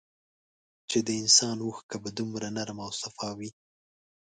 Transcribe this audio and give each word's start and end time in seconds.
چي 0.89 0.97
د 1.07 1.09
انسان 1.21 1.57
اوښکه 1.65 1.97
به 2.03 2.09
دومره 2.17 2.47
نرمه 2.55 2.83
او 2.87 2.91
سپا 3.01 3.29
وې 3.37 3.49